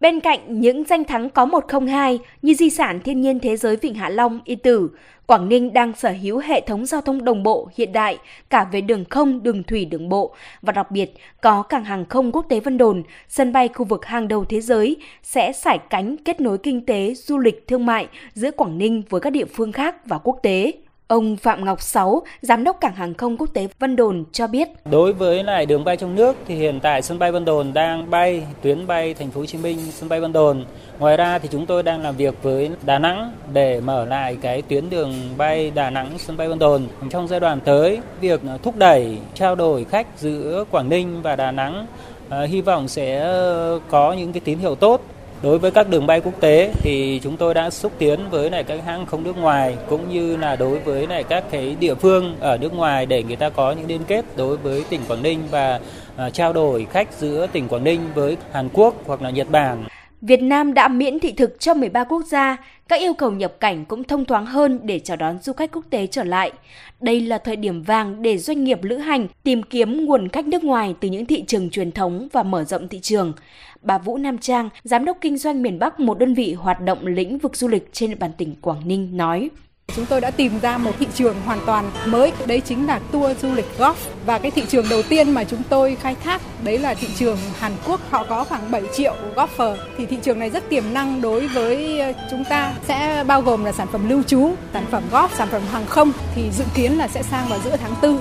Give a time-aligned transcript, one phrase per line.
[0.00, 3.94] Bên cạnh những danh thắng có 102 như di sản thiên nhiên thế giới Vịnh
[3.94, 4.90] Hạ Long, Y Tử,
[5.26, 8.18] Quảng Ninh đang sở hữu hệ thống giao thông đồng bộ hiện đại
[8.50, 12.32] cả về đường không, đường thủy, đường bộ và đặc biệt có cảng hàng không
[12.32, 16.16] quốc tế Vân Đồn, sân bay khu vực hàng đầu thế giới sẽ sải cánh
[16.16, 19.72] kết nối kinh tế, du lịch, thương mại giữa Quảng Ninh với các địa phương
[19.72, 20.72] khác và quốc tế.
[21.10, 24.68] Ông Phạm Ngọc Sáu, Giám đốc Cảng hàng không quốc tế Vân Đồn cho biết.
[24.90, 28.10] Đối với lại đường bay trong nước thì hiện tại sân bay Vân Đồn đang
[28.10, 30.64] bay tuyến bay Thành phố Hồ Chí Minh, sân bay Vân Đồn.
[30.98, 34.62] Ngoài ra thì chúng tôi đang làm việc với Đà Nẵng để mở lại cái
[34.62, 36.86] tuyến đường bay Đà Nẵng sân bay Vân Đồn.
[37.10, 41.50] Trong giai đoạn tới, việc thúc đẩy trao đổi khách giữa Quảng Ninh và Đà
[41.50, 41.86] Nẵng
[42.28, 45.02] à, hy vọng sẽ ờ, có những cái tín hiệu tốt
[45.42, 48.64] Đối với các đường bay quốc tế thì chúng tôi đã xúc tiến với lại
[48.64, 52.36] các hãng không nước ngoài cũng như là đối với lại các cái địa phương
[52.40, 55.42] ở nước ngoài để người ta có những liên kết đối với tỉnh Quảng Ninh
[55.50, 55.80] và
[56.16, 59.84] à, trao đổi khách giữa tỉnh Quảng Ninh với Hàn Quốc hoặc là Nhật Bản.
[60.22, 62.56] Việt Nam đã miễn thị thực cho 13 quốc gia,
[62.88, 65.84] các yêu cầu nhập cảnh cũng thông thoáng hơn để chào đón du khách quốc
[65.90, 66.52] tế trở lại.
[67.00, 70.64] Đây là thời điểm vàng để doanh nghiệp lữ hành tìm kiếm nguồn khách nước
[70.64, 73.32] ngoài từ những thị trường truyền thống và mở rộng thị trường.
[73.82, 77.06] Bà Vũ Nam Trang, giám đốc kinh doanh miền Bắc một đơn vị hoạt động
[77.06, 79.50] lĩnh vực du lịch trên địa bàn tỉnh Quảng Ninh nói.
[79.96, 83.38] Chúng tôi đã tìm ra một thị trường hoàn toàn mới, đấy chính là tour
[83.42, 83.94] du lịch golf.
[84.26, 87.38] Và cái thị trường đầu tiên mà chúng tôi khai thác đấy là thị trường
[87.58, 89.76] Hàn Quốc, họ có khoảng 7 triệu golfer.
[89.98, 93.64] Thì thị trường này rất tiềm năng đối với ờ, chúng ta, sẽ bao gồm
[93.64, 96.98] là sản phẩm lưu trú, sản phẩm golf, sản phẩm hàng không thì dự kiến
[96.98, 98.20] là sẽ sang vào giữa tháng 4.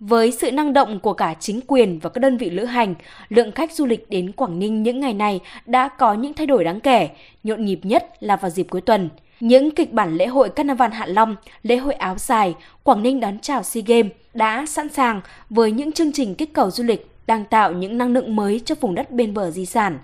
[0.00, 2.94] Với sự năng động của cả chính quyền và các đơn vị lữ hành,
[3.28, 6.64] lượng khách du lịch đến Quảng Ninh những ngày này đã có những thay đổi
[6.64, 7.08] đáng kể,
[7.44, 9.08] nhộn nhịp nhất là vào dịp cuối tuần.
[9.44, 13.38] Những kịch bản lễ hội Carnival Hạ Long, lễ hội áo dài, Quảng Ninh đón
[13.38, 17.44] chào SEA Games đã sẵn sàng với những chương trình kích cầu du lịch đang
[17.44, 19.98] tạo những năng lượng mới cho vùng đất bên bờ di sản.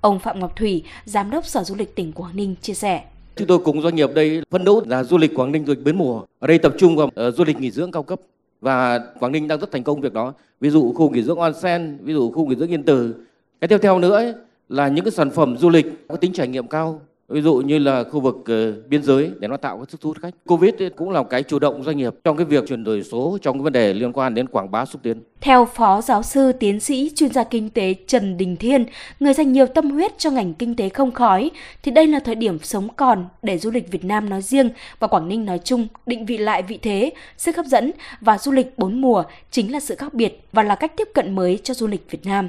[0.00, 3.02] Ông Phạm Ngọc Thủy, Giám đốc Sở Du lịch tỉnh Quảng Ninh chia sẻ.
[3.36, 5.84] Chúng tôi cùng doanh nghiệp đây phấn đấu là du lịch Quảng Ninh du lịch
[5.84, 6.22] bến mùa.
[6.38, 8.20] Ở đây tập trung vào uh, du lịch nghỉ dưỡng cao cấp
[8.60, 10.32] và Quảng Ninh đang rất thành công việc đó.
[10.60, 13.14] Ví dụ khu nghỉ dưỡng Onsen, ví dụ khu nghỉ dưỡng Yên Tử.
[13.60, 14.34] Cái tiếp theo nữa ấy,
[14.68, 17.00] là những cái sản phẩm du lịch có tính trải nghiệm cao
[17.32, 20.08] ví dụ như là khu vực uh, biên giới để nó tạo cái sức thu
[20.08, 20.34] hút khách.
[20.46, 23.58] Covid cũng là cái chủ động doanh nghiệp trong cái việc chuyển đổi số trong
[23.58, 25.22] cái vấn đề liên quan đến quảng bá xúc tiến.
[25.40, 28.84] Theo Phó Giáo sư Tiến sĩ chuyên gia kinh tế Trần Đình Thiên,
[29.20, 31.50] người dành nhiều tâm huyết cho ngành kinh tế không khói,
[31.82, 35.08] thì đây là thời điểm sống còn để du lịch Việt Nam nói riêng và
[35.08, 38.78] Quảng Ninh nói chung định vị lại vị thế, sức hấp dẫn và du lịch
[38.78, 41.86] bốn mùa chính là sự khác biệt và là cách tiếp cận mới cho du
[41.86, 42.48] lịch Việt Nam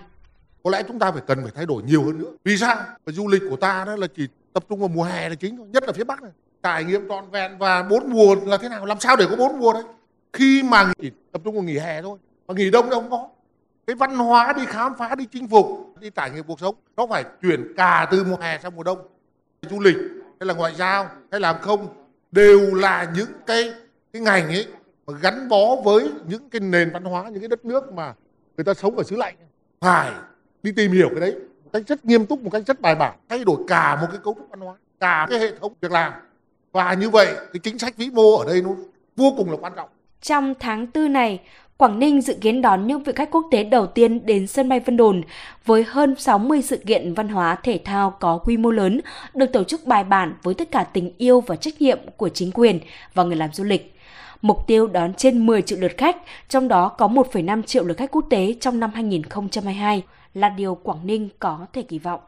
[0.64, 3.16] có lẽ chúng ta phải cần phải thay đổi nhiều hơn nữa vì sao Bởi
[3.16, 5.68] du lịch của ta đó là chỉ tập trung vào mùa hè là chính thôi
[5.74, 6.32] nhất là phía bắc này.
[6.64, 8.86] Trải nghiệm trọn vẹn và bốn mùa là thế nào?
[8.86, 9.84] Làm sao để có bốn mùa đấy?
[10.34, 12.18] Khi mà nghỉ, tập trung vào nghỉ hè thôi.
[12.48, 13.30] Mà nghỉ đông đâu không có.
[13.88, 15.66] Cái văn hóa đi khám phá đi chinh phục
[16.00, 19.08] đi trải nghiệm cuộc sống nó phải chuyển cả từ mùa hè sang mùa đông.
[19.70, 19.98] Du lịch
[20.40, 21.88] hay là ngoại giao hay làm không
[22.32, 23.74] đều là những cái
[24.14, 24.68] cái ngành ấy
[25.06, 28.14] mà gắn bó với những cái nền văn hóa những cái đất nước mà
[28.58, 29.36] người ta sống ở xứ lạnh.
[29.82, 30.12] Phải
[30.64, 31.36] đi tìm hiểu cái đấy
[31.74, 34.34] cách rất nghiêm túc một cách rất bài bản thay đổi cả một cái cấu
[34.34, 36.14] trúc văn hóa cả cái hệ thống việc làm.
[36.72, 38.70] Và như vậy cái chính sách vĩ mô ở đây nó
[39.16, 39.90] vô cùng là quan trọng.
[40.22, 41.40] Trong tháng tư này
[41.78, 44.80] Quảng Ninh dự kiến đón những vị khách quốc tế đầu tiên đến sân bay
[44.80, 45.22] Vân Đồn
[45.66, 49.02] với hơn 60 sự kiện văn hóa thể thao có quy mô lớn
[49.34, 52.52] được tổ chức bài bản với tất cả tình yêu và trách nhiệm của chính
[52.52, 52.80] quyền
[53.14, 53.96] và người làm du lịch.
[54.42, 56.18] Mục tiêu đón trên 10 triệu lượt khách,
[56.50, 61.08] trong đó có 1,5 triệu lượt khách quốc tế trong năm 2022 là điều Quảng
[61.08, 62.22] Ninh có thể kỳ vọng.